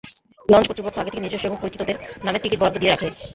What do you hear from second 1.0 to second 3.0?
আগে থেকে নিজস্ব এবং পরিচিতদের নামে টিকিট বরাদ্দ দিয়ে